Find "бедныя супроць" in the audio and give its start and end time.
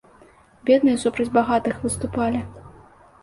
0.69-1.29